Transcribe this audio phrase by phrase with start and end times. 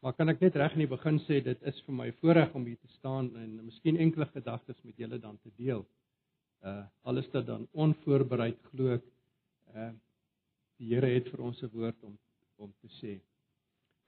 [0.00, 2.66] Maar kan ek net reg in die begin sê dit is vir my voorreg om
[2.68, 5.82] hier te staan en miskien enkele gedagtes met julle dan te deel.
[6.62, 9.08] Uh alles dit dan onvoorbereid glo ek
[9.74, 9.90] uh
[10.78, 12.14] die Here het vir ons 'n woord om
[12.58, 13.18] om te sê.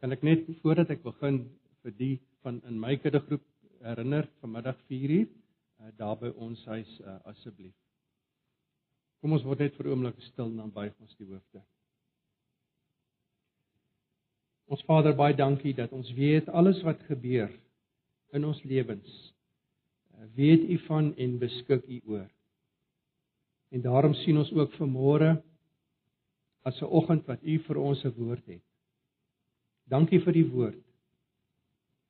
[0.01, 1.43] Kan ek net voordat ek begin
[1.83, 3.45] vir die van in my kuddegroep
[3.83, 7.75] herinner vanmiddag 4uur uh, daar by ons huis uh, asseblief.
[9.21, 11.63] Kom ons word net vir 'n oomblik stil en dan buig ons die hoofde.
[14.71, 17.51] Ons Vader, baie dankie dat ons weet alles wat gebeur
[18.39, 19.15] in ons lewens.
[20.15, 22.29] Uh, weet U van en beskik U oor.
[23.75, 25.33] En daarom sien ons ook vanmôre
[26.63, 28.63] as 'n oggend wat U vir ons 'n woord het.
[29.91, 30.83] Dankie vir die woord.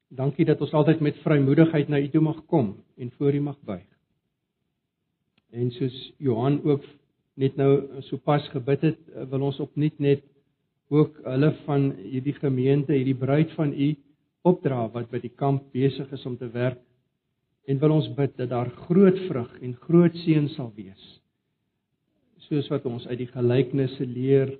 [0.08, 3.60] Dankie dat ons altyd met vrymoedigheid na U toe mag kom en voor U mag
[3.64, 3.88] buig.
[5.50, 6.84] En soos Johan ook
[7.34, 8.98] net nou sopas gebid het,
[9.30, 10.29] wil ons opnuut net
[10.90, 13.90] ook hulle van hierdie gemeente, hierdie bruid van U
[14.50, 16.80] opdra wat by die kamp besig is om te werk.
[17.68, 21.04] En wil ons bid dat daar groot vrug en groot seën sal wees.
[22.48, 24.56] Soos wat ons uit die gelykenisse leer,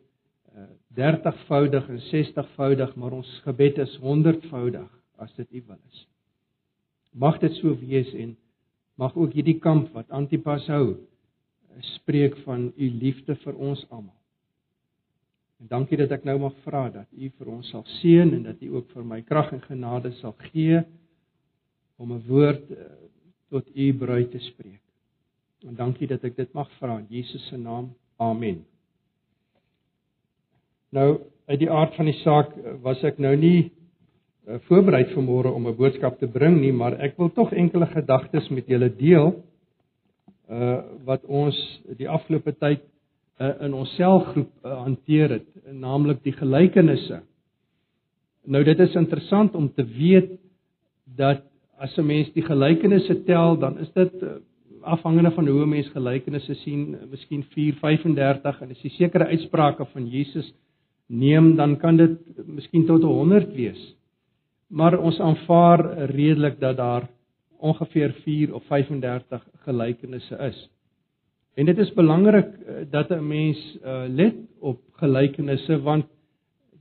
[0.94, 6.06] 30voudig eh, en 60voudig, maar ons gebed is 100voudig as dit U wil is.
[7.12, 8.36] Mag dit so wees en
[9.00, 10.98] mag ook hierdie kamp wat Antipas hou
[11.80, 14.19] spreek van u liefde vir ons almal.
[15.60, 18.62] En dankie dat ek nou mag vra dat u vir ons sal seën en dat
[18.64, 20.80] u ook vir my krag en genade sal gee
[22.00, 22.86] om 'n woord eh,
[23.50, 24.80] tot u bruid te spreek.
[25.68, 27.92] En dankie dat ek dit mag vra in Jesus se naam.
[28.16, 28.64] Amen.
[30.90, 33.70] Nou, uit die aard van die saak eh, was ek nou nie
[34.48, 37.86] uh, voorberei vir môre om 'n boodskap te bring nie, maar ek wil tog enkele
[37.86, 39.44] gedagtes met julle deel
[40.50, 41.56] uh wat ons
[41.98, 42.80] die afgelope tyd
[43.40, 47.22] uh, in ons selgroep uh, hanteer het, naamlik die gelykenisse.
[48.50, 50.36] Nou dit is interessant om te weet
[51.16, 51.42] dat
[51.80, 54.36] as 'n mens die gelykenisse tel, dan is dit uh,
[54.82, 59.84] afhangende van hoe 'n mens gelykenisse sien, uh, miskien 4:35 en as jy sekere uitsprake
[59.84, 60.52] van Jesus
[61.06, 63.96] neem, dan kan dit miskien tot 100 wees.
[64.68, 67.08] Maar ons aanvaar redelik dat daar
[67.58, 70.70] ongeveer 4 of 35 gelykenisse is.
[71.54, 76.06] En dit is belangrik eh, dat 'n mens uh, let op gelykenisse want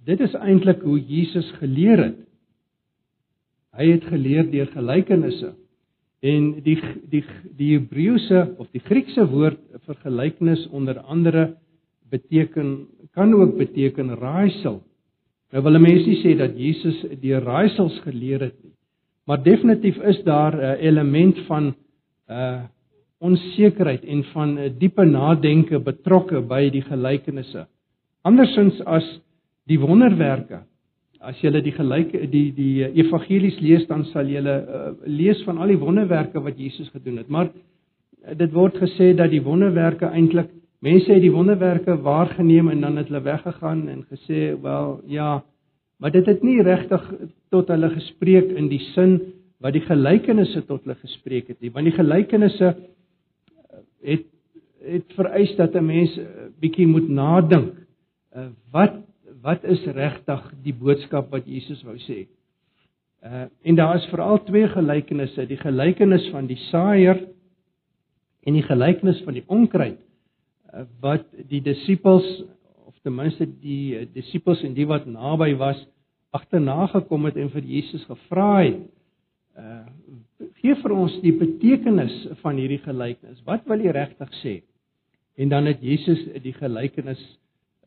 [0.05, 2.17] dit is eintlik hoe Jesus geleer het.
[3.71, 5.53] Hy het geleer deur gelykenisse.
[6.19, 6.79] En die
[7.09, 7.23] die
[7.57, 11.55] die Hebreëse of die Griekse woord vir gelykenis onder andere
[12.09, 14.81] beteken kan ook beteken raaisel.
[15.51, 18.73] Nou wil 'n mens nie sê dat Jesus deur raaisels geleer het nie.
[19.25, 21.75] Maar definitief is daar 'n element van
[22.29, 22.63] uh,
[23.19, 27.65] onsekerheid en van 'n uh, diepe nadenke betrokke by die gelykenisse.
[28.21, 29.21] Andersins as
[29.67, 30.63] die wonderwerke.
[31.19, 35.67] As jy die gelyke die die evangelies lees dan sal jy uh, lees van al
[35.67, 37.27] die wonderwerke wat Jesus gedoen het.
[37.27, 40.49] Maar uh, dit word gesê dat die wonderwerke eintlik
[40.81, 45.43] mense het die wonderwerke waargeneem en dan het hulle weggegaan en gesê, "Wel, ja,
[45.99, 47.03] Maar dit het nie regtig
[47.51, 49.17] tot hulle gespreek in die sin
[49.59, 51.71] wat die gelykenisse tot hulle gespreek het nie.
[51.75, 52.85] Want die gelykenisse eh,
[54.01, 54.25] het
[54.79, 56.25] het vereis dat 'n mens eh,
[56.59, 57.73] bietjie moet nadink.
[58.35, 58.93] Uh, wat
[59.41, 62.27] wat is regtig die boodskap wat Jesus wou sê?
[63.23, 67.27] Uh en daar is veral twee gelykenisse, die gelykenis van die saaier
[68.43, 69.99] en die gelykenis van die onkruid
[70.73, 72.43] uh, wat die disippels
[73.03, 75.79] ten minste die uh, disippels en die wat naby was
[76.35, 78.81] agterna gekom het en vir Jesus gevra het
[79.59, 79.85] uh
[80.59, 83.39] gee vir ons die betekenis van hierdie gelykenis.
[83.47, 84.53] Wat wil jy regtig sê?
[85.39, 87.21] En dan het Jesus die gelykenis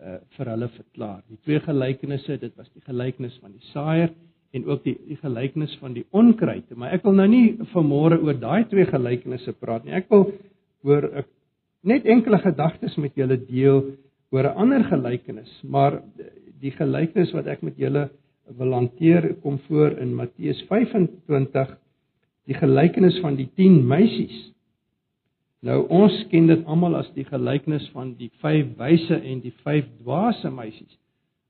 [0.00, 1.22] uh vir hulle verklaar.
[1.28, 4.12] Die twee gelykenisse dit was die gelykenis van die saaier
[4.53, 6.72] en ook die die gelykenis van die onkruid.
[6.77, 9.97] Maar ek wil nou nie vanmôre oor daai twee gelykenisse praat nie.
[9.97, 10.28] Ek wil
[10.89, 11.28] oor ek
[11.83, 13.83] net enkele gedagtes met julle deel
[14.33, 16.03] oor 'n ander gelykenis, maar
[16.60, 18.09] die gelykenis wat ek met julle
[18.59, 21.77] wil hanteer kom voor in Matteus 25,
[22.51, 24.53] die gelykenis van die 10 meisies.
[25.63, 29.91] Nou ons ken dit almal as die gelykenis van die 5 wyse en die 5
[30.03, 30.99] dwaase meisies.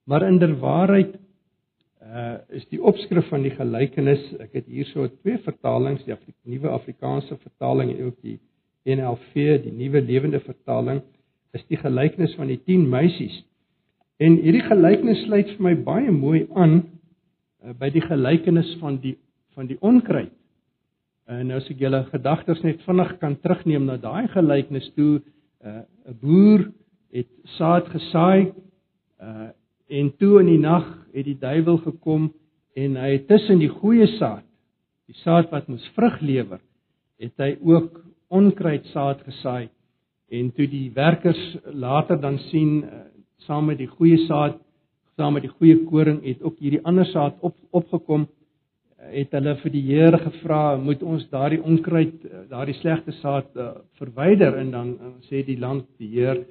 [0.04, 1.16] Maar inderwaarheid
[2.02, 6.72] uh is die opskrif van die gelykenis, ek het hierso twee vertalings, die Afri nuwe
[6.74, 8.40] Afrikaanse vertaling en ook die
[8.84, 11.00] NLV, die nuwe lewende vertaling
[11.54, 13.38] is die gelykenis van die 10 meisies.
[14.22, 16.82] En hierdie gelykenis sluit vir my baie mooi aan
[17.62, 19.16] uh, by die gelykenis van die
[19.52, 20.32] van die onkruid.
[21.28, 25.82] En nou as ek julle gedagtes net vinnig kan terugneem na daai gelykenis toe uh,
[25.82, 26.70] 'n uh, boer
[27.12, 27.28] het
[27.58, 28.52] saad gesaai
[29.20, 29.50] uh,
[29.88, 32.30] en toe in die nag het die duiwel gekom
[32.74, 34.44] en hy het tussen die goeie saad,
[35.06, 36.60] die saad wat moes vrug lewer,
[37.20, 38.00] het hy ook
[38.32, 39.68] onkruidsaad gesaai
[40.32, 43.04] en toe die werkers later dan sien uh,
[43.44, 44.56] saam met die goeie saad
[45.16, 48.26] saam met die goeie koring het ook hierdie ander saad op opgekom
[49.12, 54.56] het hulle vir die Here gevra moet ons daardie onkruid daardie slegte saad uh, verwyder
[54.60, 56.44] en dan uh, sê die land die Heer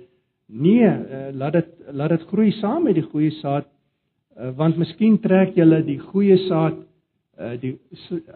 [0.47, 3.69] nee uh, laat dit laat dit groei saam met die goeie saad
[4.37, 6.81] uh, want miskien trek julle die goeie saad
[7.39, 7.77] uh, die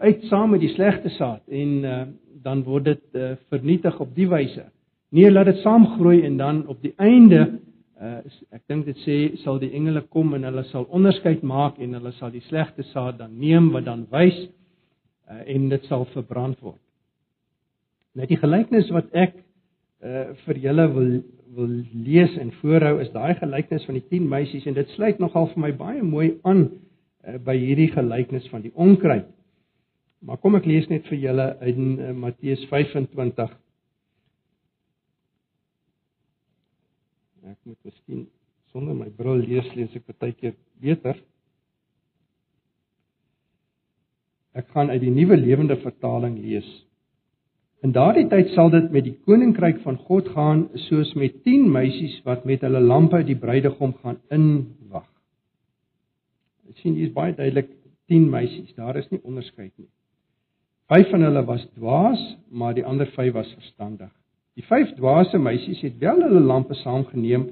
[0.00, 2.00] uit saam met die slegte saad en uh,
[2.46, 4.68] dan word dit uh, vernietig op die wyse.
[5.14, 7.58] Nee, laat dit saamgroei en dan op die einde
[8.00, 8.20] uh,
[8.54, 12.12] ek dink dit sê sal die engele kom en hulle sal onderskeid maak en hulle
[12.18, 14.36] sal die slegte saad dan neem wat dan wys
[15.30, 16.80] uh, en dit sal verbrand word.
[18.16, 21.10] Net die gelykenis wat ek uh, vir julle wil
[21.56, 21.72] wil
[22.04, 25.62] lees en voorhou is daai gelykenis van die 10 meisies en dit sluit nogal vir
[25.62, 29.30] my baie mooi aan uh, by hierdie gelykenis van die onkruid.
[30.26, 33.54] Maar kom ek lees net vir julle in uh, Matteus 25.
[37.46, 38.26] Ek moet miskien
[38.74, 41.18] sonder my bril lees, lees ek baie keer beter.
[44.56, 46.66] Ek gaan uit die nuwe lewende vertaling lees.
[47.84, 52.16] In daardie tyd sal dit met die koninkryk van God gaan soos met 10 meisies
[52.26, 55.06] wat met hulle lampe die bruidegom gaan inwag.
[56.72, 57.70] Ek sien hier is baie duidelik
[58.10, 58.72] 10 meisies.
[58.74, 59.90] Daar is nie onderskeid nie.
[60.90, 64.10] Vyf van hulle was dwaas, maar die ander vyf was verstandig.
[64.56, 67.50] Die vyf dwaase meisies het wel hulle lampe saamgeneem,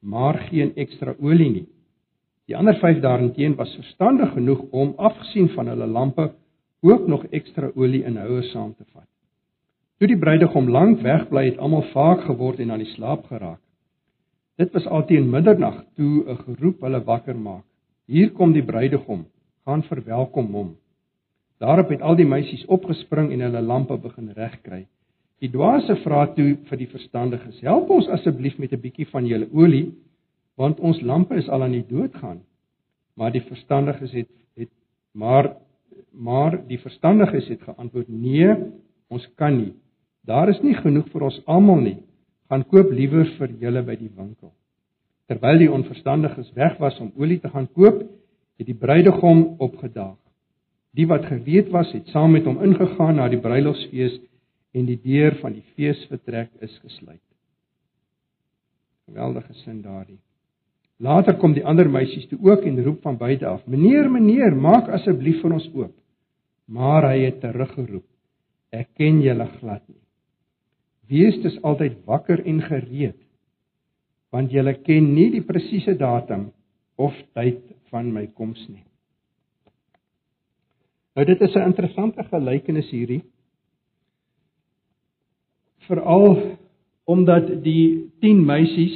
[0.00, 1.66] maar geen ekstra olie nie.
[2.46, 6.28] Die ander vyf daarenteen was verstandig genoeg om afgesien van hulle lampe
[6.84, 9.08] ook nog ekstra olie in houers saam te vat.
[9.98, 13.60] Toe die bruidegom lank wegbly het, almal vaak geword en aan die slaap geraak.
[14.60, 17.64] Dit was alteen middernag toe 'n geroep hulle wakker maak.
[18.06, 19.26] Hier kom die bruidegom,
[19.64, 20.76] gaan verwelkom hom.
[21.58, 24.86] Daarop het al die meisies opgespring en hulle lampe begin regkry.
[25.44, 29.48] Die dwaase vra toe vir die verstandiges: "Help ons asseblief met 'n bietjie van julle
[29.52, 29.92] olie,
[30.56, 32.40] want ons lampe is al aan die dood gaan."
[33.16, 34.70] Maar die verstandiges het het
[35.12, 35.56] maar
[36.12, 38.56] maar die verstandiges het geantwoord: "Nee,
[39.10, 39.74] ons kan nie.
[40.24, 41.98] Daar is nie genoeg vir ons almal nie.
[42.48, 44.52] Gaan koop liewer vir julle by die winkel."
[45.28, 48.00] Terwyl die onverstandiges weg was om olie te gaan koop,
[48.58, 50.16] het die bruidegom opgedaag.
[50.94, 54.20] Die wat gereed was, het saam met hom ingegaan na die bruilofsfees
[54.74, 57.22] en die deur van die feesvertrek is gesluit.
[59.06, 60.18] Geweldige sin daardie.
[61.02, 64.88] Later kom die ander meisies toe ook en roep van buite af: "Meneer, meneer, maak
[64.88, 65.94] asseblief vir ons oop."
[66.66, 68.06] Maar hy het teruggeroep:
[68.72, 70.00] "Ek ken julle glad nie.
[71.08, 73.20] Wees dus altyd wakker en gereed,
[74.30, 76.52] want julle ken nie die presiese datum
[76.96, 77.60] of tyd
[77.90, 78.84] van my koms nie."
[81.14, 83.22] Nou dit is 'n interessante gelykenis hierdie.
[85.88, 86.56] Veral
[87.04, 88.94] omdat die 10 meisies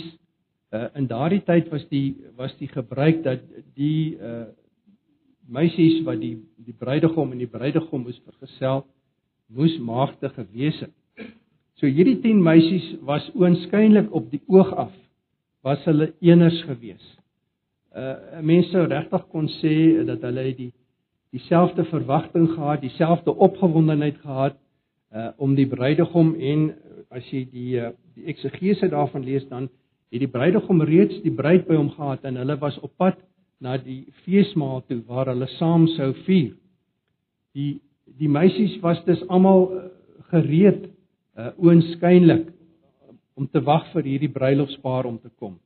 [0.73, 3.45] uh, in daardie tyd was die was die gebruik dat
[3.77, 4.47] die uh
[5.49, 8.83] meisies wat die die bruidegom en die bruidegom moes vergesel
[9.49, 10.93] moes maagde gewees het.
[11.81, 14.93] So hierdie 10 meisies was oënskynlik op die oog af
[15.65, 17.05] was hulle eners gewees.
[17.97, 20.73] Uh mense sou regtig kon sê dat hulle die
[21.33, 24.57] dieselfde verwagting gehad, dieselfde opgewondenheid gehad
[25.15, 26.75] uh om die bruidegom en
[27.11, 29.69] as jy die uh, die eksegese daarvan lees dan
[30.13, 33.17] het die bruidegom reeds die bruid by hom gehad en hulle was op pad
[33.61, 36.53] na die feesmaal toe waar hulle saam sou vier.
[37.57, 37.81] Die
[38.19, 39.83] die meisies was dus almal uh,
[40.33, 40.89] gereed
[41.39, 42.49] uh oënskynlik
[43.39, 45.59] om te wag vir hierdie bruilofspaar om te kom.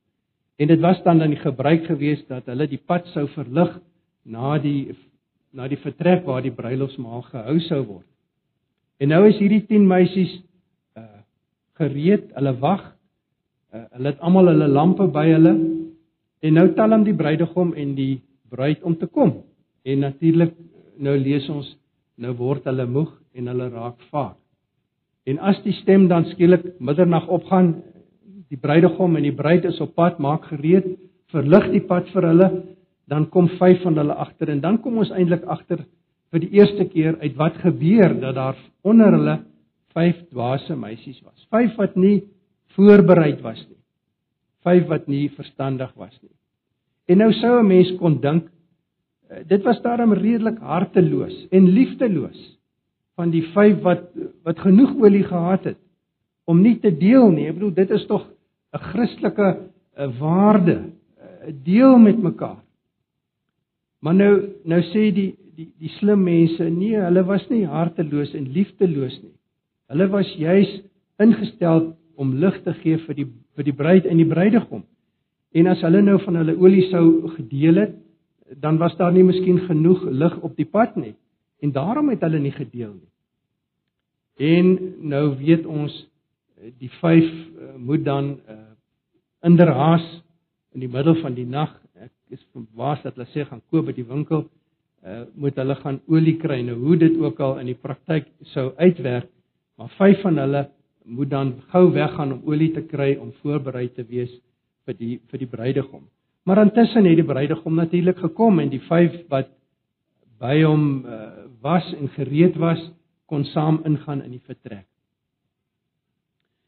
[0.61, 3.79] En dit was dan dan die gebruik geweest dat hulle die pad sou verlig
[4.23, 4.93] na die
[5.53, 8.12] na die vertrek waar die bruilofsmaal gehou sou word.
[9.03, 10.31] En nou is hierdie 10 meisies
[10.95, 11.09] uh
[11.81, 12.83] gereed, hulle wag.
[13.73, 15.53] Uh, hulle het almal hulle lampe by hulle
[16.43, 18.21] en nou tel hom die bruidegom en die
[18.53, 19.33] bruid om te kom.
[19.83, 20.53] En natuurlik
[21.01, 21.71] nou lees ons
[22.21, 24.37] nou word hulle moeg en hulle raak vaag.
[25.27, 27.73] En as die stem dan skielik middernag opgaan,
[28.53, 30.93] die bruidegom en die bruid is op pad, maak gereed,
[31.33, 32.49] verlig die pad vir hulle
[33.09, 35.81] dan kom 5 van hulle agter en dan kom ons eintlik agter
[36.33, 39.35] vir die eerste keer uit wat gebeur dat daar onder hulle
[39.93, 41.45] 5 dwaase meisies was.
[41.53, 42.23] 5 wat nie
[42.73, 43.77] voorbereid was nie.
[44.65, 46.33] 5 wat nie verstandig was nie.
[47.05, 48.49] En nou sou 'n mens kon dink
[49.29, 52.57] eh, dit was daarom redelik harteloos en liefdeloos
[53.15, 54.09] van die 5 wat
[54.43, 55.77] wat genoeg olie gehad het
[56.45, 57.47] om nie te deel nie.
[57.47, 58.25] Ek bedoel dit is tog
[58.73, 60.89] 'n Christelike 'n waarde,
[61.47, 62.63] 'n deel met mekaar.
[64.01, 68.49] Maar nou nou sê die die die slim mense, nee, hulle was nie harteloos en
[68.55, 69.35] liefdeloos nie.
[69.91, 70.71] Hulle was juis
[71.21, 74.83] ingestel om lig te gee vir die vir die bruid en die bruidegom.
[75.53, 77.97] En as hulle nou van hulle olie sou gedeel het,
[78.61, 81.13] dan was daar nie miskien genoeg lig op die pad nie.
[81.61, 83.11] En daarom het hulle nie gedeel nie.
[84.57, 84.73] En
[85.13, 85.93] nou weet ons
[86.79, 88.57] die vyf uh, moet dan uh,
[89.45, 90.05] inderhaas
[90.73, 93.95] in die middel van die nag ek is verbaas dat hulle sê gaan koop by
[93.95, 94.47] die winkel
[95.05, 96.61] uh, moet hulle gaan olie kry.
[96.65, 99.29] Nou hoe dit ook al in die praktyk sou uitwerk
[99.77, 100.67] maar vyf van hulle
[101.03, 104.31] moet dan gou weggaan om olie te kry om voorberei te wees
[104.85, 106.05] vir die vir die bruidegom.
[106.45, 109.51] Maar intussen het die bruidegom natuurlik gekom en die vyf wat
[110.39, 111.19] by hom uh,
[111.63, 112.81] was en gereed was
[113.31, 114.87] kon saam ingaan in die vertrek.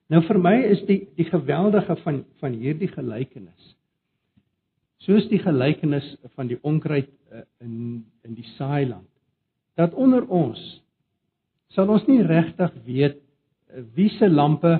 [0.09, 3.75] Nou vir my is die die geweldige van van hierdie gelykenis
[5.05, 9.09] soos die gelykenis van die onkruid uh, in in die saailand
[9.79, 10.61] dat onder ons
[11.75, 14.77] sal ons nie regtig weet uh, wie se lampe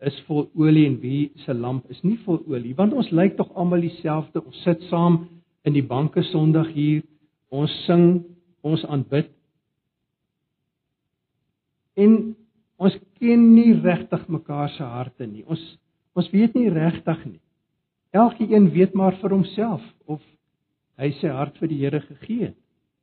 [0.00, 3.50] is vol olie en wie se lamp is nie vol olie want ons lyk tog
[3.54, 4.40] almal dieselfde.
[4.40, 5.26] Ons sit saam
[5.68, 7.02] in die banke Sondag hier
[7.50, 8.22] ons sing
[8.64, 9.28] ons aanbid.
[12.00, 12.16] En
[12.80, 15.44] ons ken nie regtig mekaar se harte nie.
[15.44, 15.60] Ons
[16.16, 17.40] ons weet nie regtig nie
[18.10, 20.20] Elkeen weet maar vir homself of
[21.00, 22.58] hy sy hart vir die Here gegee het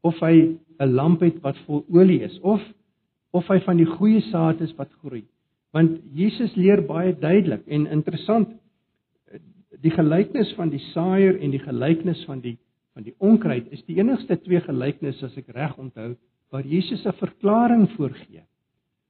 [0.06, 2.62] of hy 'n lamp het wat vol olie is of
[3.32, 5.24] of hy van die goeie saad is wat groei.
[5.74, 8.50] Want Jesus leer baie duidelik en interessant
[9.82, 12.58] die gelykenis van die saaier en die gelykenis van die
[12.98, 16.16] van die onkruid is die enigste twee gelykenisse as ek reg onthou
[16.50, 18.42] waar Jesus 'n verklaring voorgee.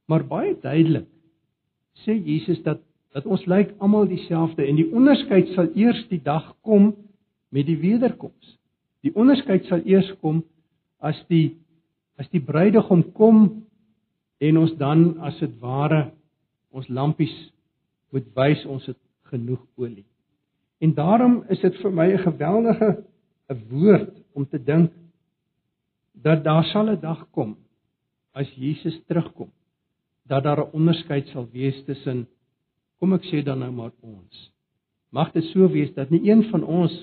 [0.07, 1.07] Maar baie duidelik
[2.03, 2.81] sê Jesus dat
[3.15, 6.93] dat ons lyk almal dieselfde en die onderskeid sal eers die dag kom
[7.49, 8.57] met die wederkoms.
[9.05, 10.43] Die onderskeid sal eers kom
[10.99, 11.57] as die
[12.17, 13.43] as die bruidegom kom
[14.41, 16.07] en ons dan as dit ware
[16.73, 17.33] ons lampies
[18.13, 18.97] moet wys ons het
[19.29, 20.05] genoeg olie.
[20.81, 23.03] En daarom is dit vir my 'n geweldige
[23.49, 24.91] 'n woord om te dink
[26.13, 27.57] dat daar sal 'n dag kom
[28.33, 29.51] as Jesus terugkom
[30.27, 32.27] dat daar 'n onderskeid sal wees tussen
[32.99, 34.47] Kom ek sê dan nou maar ons.
[35.13, 36.93] Mag dit so wees dat nie een van ons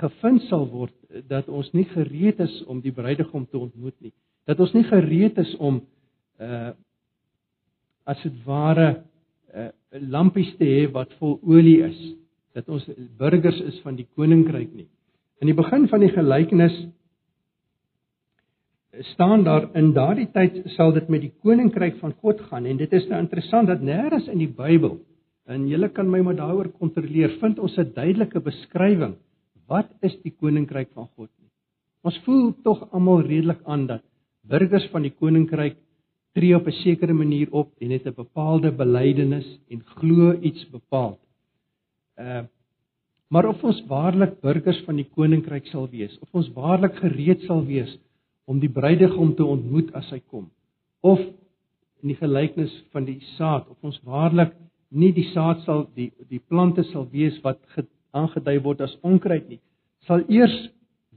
[0.00, 0.94] gevind sal word
[1.28, 4.14] dat ons nie gereed is om die bruidegom te ontmoet nie.
[4.48, 5.82] Dat ons nie gereed is om
[6.40, 6.72] uh
[8.04, 8.88] as dit ware
[9.54, 9.70] uh
[10.12, 12.00] lampies te hê wat vol olie is.
[12.54, 12.84] Dat ons
[13.18, 14.88] burgers is van die koninkryk nie.
[15.42, 16.76] In die begin van die gelykenis
[19.14, 22.92] staan daar in daardie tyd sal dit met die koninkryk van God gaan en dit
[22.92, 25.00] is nou interessant dat nêrens in die Bybel
[25.46, 27.38] En julle kan my maar daaroor kontroleer.
[27.40, 29.16] Vind ons 'n duidelike beskrywing
[29.68, 31.50] wat is die koninkryk van God nie.
[32.04, 34.02] Ons voel tog almal redelik aan dat
[34.48, 35.76] burgers van die koninkryk
[36.34, 41.20] tree op 'n sekere manier op en het 'n bepaalde belydenis en glo iets bepaald.
[42.18, 42.44] Uh
[43.28, 47.64] maar of ons waarlik burgers van die koninkryk sal wees, of ons waarlik gereed sal
[47.66, 47.98] wees
[48.44, 50.50] om die bruidegom te ontmoet as hy kom,
[51.00, 51.18] of
[52.02, 54.52] in die gelykenis van die saad, of ons waarlik
[54.90, 57.60] nie die saad sal die die plante sal wees wat
[58.14, 59.60] aangedui word as onkruid nie.
[60.06, 60.54] Sal eers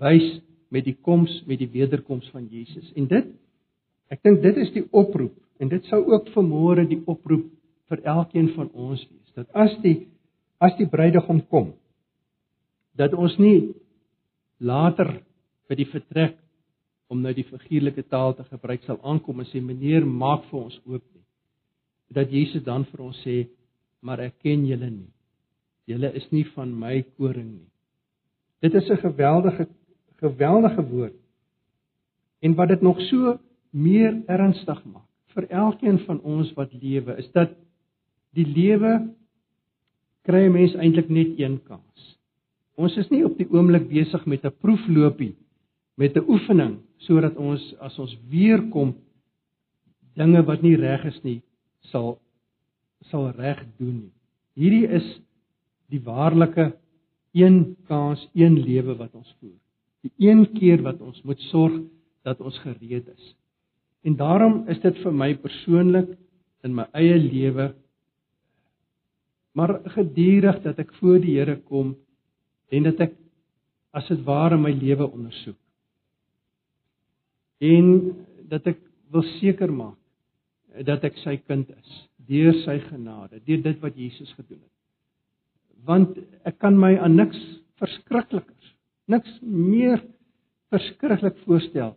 [0.01, 0.39] wys
[0.71, 2.87] met die koms met die wederkoms van Jesus.
[2.95, 3.33] En dit
[4.13, 7.47] ek dink dit is die oproep en dit sou ook vanmôre die oproep
[7.89, 10.07] vir elkeen van ons wees dat as die
[10.63, 11.73] as die bruidegom kom
[12.97, 13.73] dat ons nie
[14.57, 15.19] later
[15.69, 16.37] by die vertrek
[17.11, 20.79] om nou die figuurlike taal te gebruik sal aankom en sê meneer maak vir ons
[20.85, 21.23] oop nie.
[22.11, 23.37] Dat Jesus dan vir ons sê
[24.07, 25.11] maar ek ken julle nie.
[25.91, 27.71] Julle is nie van my koring nie.
[28.63, 29.67] Dit is 'n geweldige
[30.17, 31.19] geweldige woord.
[32.41, 33.39] En wat dit nog so
[33.71, 37.51] meer ernstig maak vir elkeen van ons wat lewe, is dat
[38.33, 39.13] die lewe
[40.23, 42.17] kry 'n mens eintlik net een kans.
[42.75, 45.35] Ons is nie op die oomblik besig met 'n proefloopie
[45.97, 48.95] met 'n oefening sodat ons as ons weer kom
[50.15, 51.41] dinge wat nie reg is nie
[51.91, 52.19] sal
[53.11, 54.13] sal reg doen nie.
[54.57, 55.07] Hierdie is
[55.91, 56.71] die waarlike
[57.37, 59.57] een kans, een lewe wat ons voer.
[60.05, 61.77] Die een keer wat ons moet sorg
[62.25, 63.35] dat ons gereed is.
[64.03, 66.15] En daarom is dit vir my persoonlik
[66.65, 67.73] in my eie lewe
[69.57, 71.95] maar gedurig dat ek voor die Here kom
[72.69, 73.15] en dat ek
[73.97, 75.57] as dit ware my lewe ondersoek.
[77.65, 77.87] En
[78.51, 79.97] dat ek wil seker maak
[80.85, 81.95] dat ek sy kind is
[82.27, 84.73] deur sy genade, deur dit wat Jesus gedoen het.
[85.87, 86.17] Want
[86.47, 87.39] ek kan my aan niks
[87.79, 88.73] verskriklikers,
[89.07, 90.01] niks meer
[90.73, 91.95] verskriklik voorstel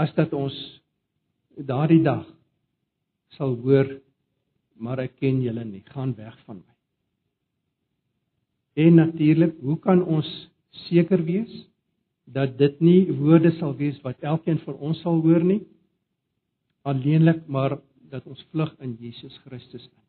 [0.00, 0.54] as dat ons
[1.54, 2.24] daardie dag
[3.36, 3.90] sal hoor
[4.74, 6.72] maar ek ken julle nie, gaan weg van my.
[8.84, 10.28] En natuurlik, hoe kan ons
[10.88, 11.52] seker wees
[12.26, 15.60] dat dit nie woorde sal wees wat elkeen van ons sal hoor nie?
[16.82, 17.78] Alleenlik maar
[18.14, 20.02] dat ons vlug in Jesus Christus in.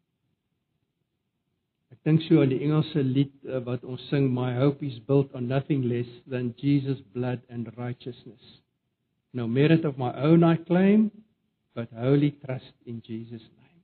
[1.96, 5.34] Ek dink so aan die Engelse lied uh, wat ons sing My hope is built
[5.38, 8.42] on nothing less than Jesus blood and righteousness.
[9.34, 11.10] No merit of my own I claim,
[11.76, 13.82] but wholly trust in Jesus name.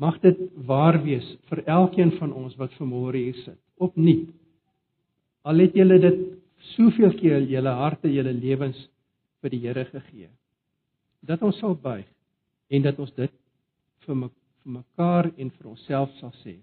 [0.00, 3.58] Mag dit waar wees vir elkeen van ons wat vanmôre hier sit.
[3.80, 4.30] Opnuut.
[5.44, 6.22] Al het julle dit
[6.74, 8.78] soveel keer julle harte, julle lewens
[9.40, 10.28] vir die Here gegee.
[11.24, 12.08] Dat ons sal buig
[12.70, 13.32] en dat ons dit
[14.06, 14.28] vir my,
[14.62, 16.56] vir mekaar en vir onsself sal sê.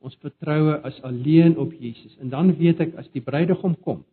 [0.00, 2.14] Ons vertroue is alleen op Jesus.
[2.22, 4.04] En dan weet ek as die bruidegom kom,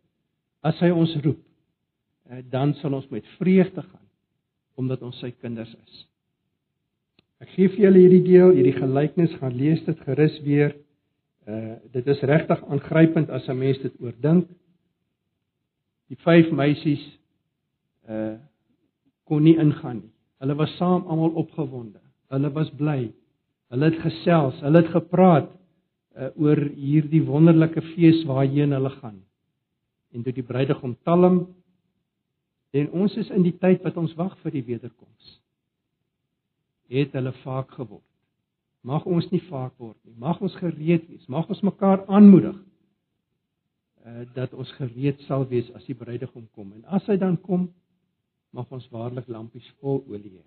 [0.66, 1.40] as hy ons roep,
[2.28, 4.04] eh, dan sal ons met vreugde gaan
[4.78, 6.04] omdat ons sy kinders is.
[7.42, 10.76] Ek gee vir julle hierdie deel, hierdie gelykenis, gaan lees dit gerus weer.
[11.48, 14.46] Uh dit is regtig aangrypend as 'n mens dit oordink.
[16.08, 17.02] Die vyf meisies
[18.08, 18.36] uh
[19.24, 20.12] kon nie ingaan nie.
[20.38, 22.00] Hulle was saam almal opgewonde.
[22.30, 23.10] Hulle was bly.
[23.72, 25.48] Hulle het gesels, hulle het gepraat
[26.18, 29.18] uh, oor hierdie wonderlike fees waarheen hulle gaan.
[30.14, 31.42] En toe die bruidegom talm
[32.76, 35.34] en ons is in die tyd wat ons wag vir die wederkoms.
[36.92, 38.04] Het hulle vaak geword.
[38.88, 40.14] Mag ons nie vaak word nie.
[40.16, 41.24] Mag ons gereed wees.
[41.28, 42.56] Mag ons mekaar aanmoedig
[44.08, 46.72] uh dat ons gereed sal wees as die bruidegom kom.
[46.72, 47.68] En as hy dan kom,
[48.50, 50.46] mag ons waarlik lampies vol olie hê.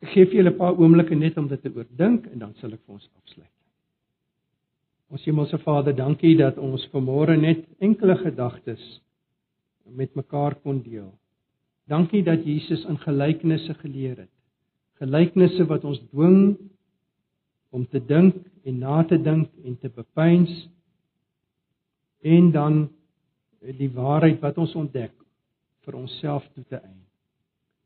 [0.00, 2.72] Ek gee vir julle 'n paar oomblikke net om dit te oordink en dan sal
[2.72, 3.56] ek vir ons afsluit.
[5.10, 9.00] Ons Hemelse Vader, dankie dat ons vanmôre net enkele gedagtes
[9.84, 11.12] met mekaar kon deel.
[11.86, 14.34] Dankie dat Jesus in gelykenisse geleer het.
[15.02, 16.56] Gelykenisse wat ons dwing
[17.70, 20.68] om te dink en na te dink en te bepeins
[22.22, 22.88] en dan
[23.60, 25.19] die waarheid wat ons ontdek
[25.84, 27.06] vir onsself toe te eien.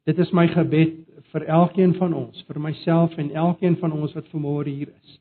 [0.04, 0.96] Dit is my gebed
[1.33, 5.18] vir elkeen van ons, vir myself en elkeen van ons wat vanmôre hier is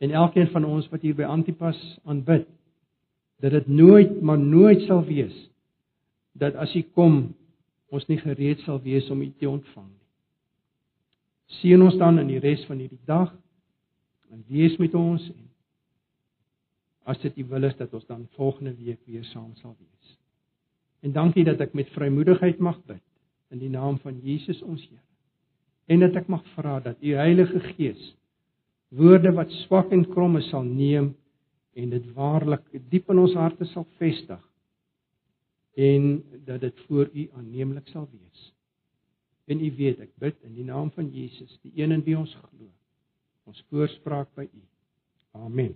[0.00, 1.78] en elkeen van ons wat hier by Antipas
[2.08, 2.46] aanbid
[3.40, 5.36] dat dit nooit maar nooit sal wees
[6.40, 7.34] dat as hy kom
[7.92, 10.06] ons nie gereed sal wees om u te ontvang nie.
[11.60, 13.32] Seën ons dan in die res van hierdie dag
[14.30, 15.46] en wees met ons en
[17.10, 19.99] as dit u wil is dat ons dan volgende week weer saam sal wees.
[21.00, 23.02] En dankie dat ek met vrymoedigheid mag bid
[23.50, 25.02] in die naam van Jesus ons Here.
[25.90, 28.12] En dat ek mag vra dat u Heilige Gees
[28.94, 31.12] woorde wat swak en krom is sal neem
[31.78, 34.42] en dit waarlik diep in ons harte sal vestig
[35.78, 38.48] en dat dit voor u aanneemlik sal wees.
[39.50, 42.34] En u weet ek bid in die naam van Jesus, die een in wie ons
[42.34, 42.70] glo.
[43.50, 44.66] Ons voorspraak by u.
[45.38, 45.74] Amen.